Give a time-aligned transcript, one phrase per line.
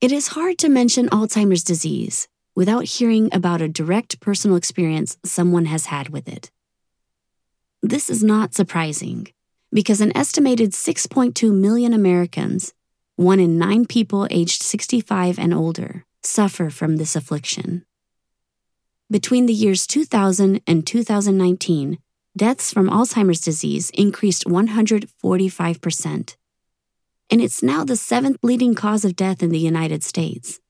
[0.00, 5.66] It is hard to mention Alzheimer's disease without hearing about a direct personal experience someone
[5.66, 6.50] has had with it.
[7.82, 9.28] This is not surprising
[9.70, 12.72] because an estimated 6.2 million Americans,
[13.16, 17.84] one in nine people aged 65 and older, suffer from this affliction.
[19.10, 21.98] Between the years 2000 and 2019,
[22.34, 26.36] deaths from Alzheimer's disease increased 145%.
[27.30, 30.60] And it's now the seventh leading cause of death in the United States.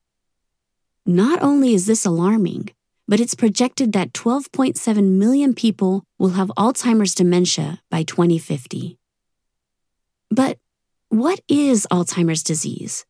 [1.07, 2.71] Not only is this alarming,
[3.09, 8.99] but it's projected that 12.7 million people will have Alzheimer's dementia by 2050.
[10.31, 10.59] But
[11.09, 13.05] what is Alzheimer's disease?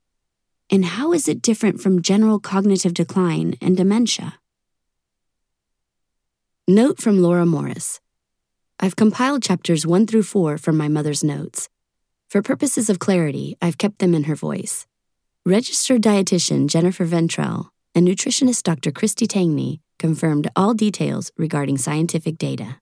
[0.71, 4.38] And how is it different from general cognitive decline and dementia?
[6.69, 8.01] Note from Laura Morris
[8.79, 11.69] I've compiled chapters 1 through 4 from my mother's notes.
[12.30, 14.87] For purposes of clarity, I've kept them in her voice.
[15.45, 18.93] Registered dietitian Jennifer Ventrelle and nutritionist Dr.
[18.93, 22.79] Christy Tangney confirmed all details regarding scientific data.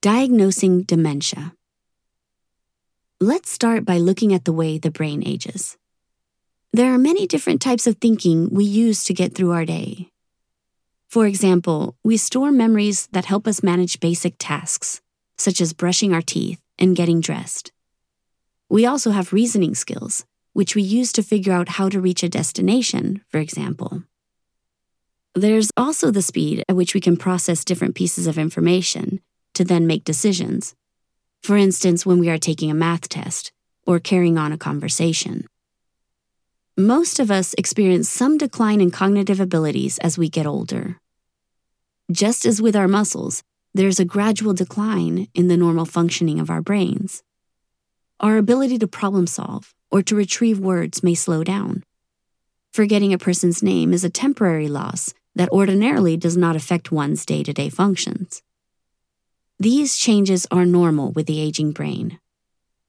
[0.00, 1.52] Diagnosing dementia.
[3.20, 5.76] Let's start by looking at the way the brain ages.
[6.72, 10.08] There are many different types of thinking we use to get through our day.
[11.10, 15.02] For example, we store memories that help us manage basic tasks,
[15.36, 17.72] such as brushing our teeth and getting dressed.
[18.68, 22.28] We also have reasoning skills, which we use to figure out how to reach a
[22.28, 24.02] destination, for example.
[25.34, 29.20] There's also the speed at which we can process different pieces of information
[29.54, 30.74] to then make decisions.
[31.42, 33.52] For instance, when we are taking a math test
[33.86, 35.46] or carrying on a conversation.
[36.76, 41.00] Most of us experience some decline in cognitive abilities as we get older.
[42.10, 43.42] Just as with our muscles,
[43.74, 47.22] there's a gradual decline in the normal functioning of our brains.
[48.20, 51.84] Our ability to problem solve or to retrieve words may slow down.
[52.72, 57.42] Forgetting a person's name is a temporary loss that ordinarily does not affect one's day
[57.42, 58.42] to day functions.
[59.60, 62.18] These changes are normal with the aging brain.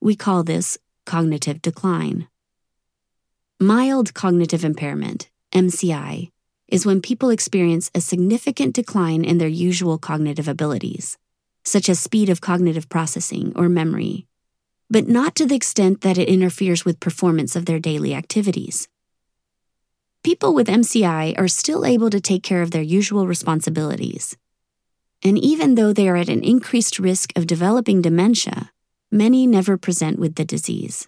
[0.01, 2.28] We call this cognitive decline.
[3.59, 6.31] Mild cognitive impairment, MCI,
[6.72, 11.18] is when people experience a significant decline in their usual cognitive abilities,
[11.63, 14.25] such as speed of cognitive processing or memory,
[14.90, 18.88] but not to the extent that it interferes with performance of their daily activities.
[20.24, 24.36] People with MCI are still able to take care of their usual responsibilities.
[25.24, 28.72] And even though they are at an increased risk of developing dementia,
[29.12, 31.07] many never present with the disease.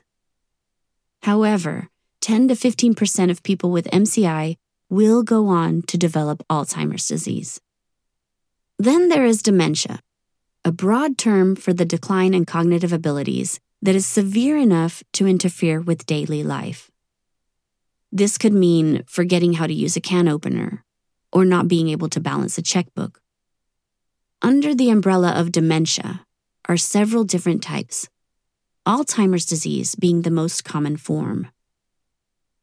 [1.24, 1.90] However,
[2.22, 4.58] 10 to 15% of people with MCI
[4.92, 7.62] will go on to develop Alzheimer's disease.
[8.78, 10.02] Then there is dementia,
[10.66, 15.80] a broad term for the decline in cognitive abilities that is severe enough to interfere
[15.80, 16.92] with daily life.
[18.12, 20.84] This could mean forgetting how to use a can opener
[21.32, 23.22] or not being able to balance a checkbook.
[24.42, 26.26] Under the umbrella of dementia
[26.68, 28.10] are several different types,
[28.86, 31.48] Alzheimer's disease being the most common form.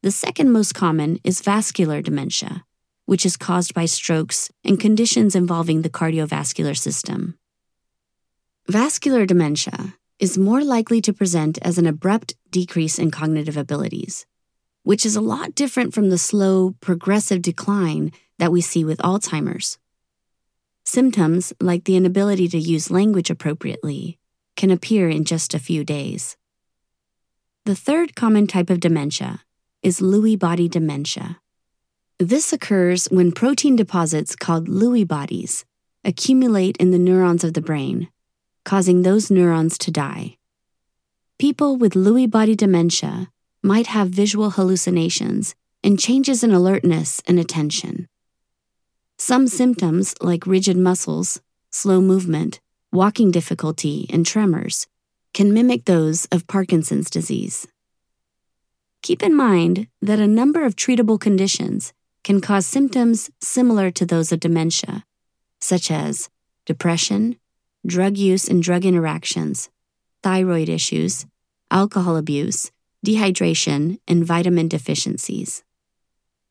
[0.08, 2.64] The second most common is vascular dementia,
[3.04, 7.38] which is caused by strokes and conditions involving the cardiovascular system.
[8.66, 14.24] Vascular dementia is more likely to present as an abrupt decrease in cognitive abilities,
[14.82, 19.78] which is a lot different from the slow, progressive decline that we see with Alzheimer's.
[20.84, 24.18] Symptoms, like the inability to use language appropriately,
[24.56, 26.38] can appear in just a few days.
[27.66, 29.41] The third common type of dementia
[29.83, 31.39] is Lewy body dementia.
[32.19, 35.65] This occurs when protein deposits called Lewy bodies
[36.05, 38.09] accumulate in the neurons of the brain,
[38.65, 40.37] causing those neurons to die.
[41.39, 43.31] People with Lewy body dementia
[43.62, 48.09] might have visual hallucinations and changes in alertness and attention.
[49.16, 51.41] Some symptoms, like rigid muscles,
[51.71, 52.60] slow movement,
[52.93, 54.87] walking difficulty, and tremors,
[55.34, 57.66] can mimic those of Parkinson's disease.
[59.03, 61.92] Keep in mind that a number of treatable conditions
[62.24, 65.04] can cause symptoms similar to those of dementia,
[65.60, 66.28] such as
[66.66, 67.36] depression,
[67.86, 69.71] drug use and drug interactions,
[70.22, 71.27] thyroid issues,
[71.71, 72.71] alcohol abuse,
[73.06, 75.62] dehydration, and vitamin deficiencies.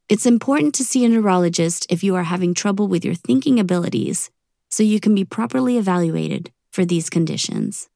[0.09, 4.31] It's important to see a neurologist if you are having trouble with your thinking abilities
[4.69, 7.89] so you can be properly evaluated for these conditions.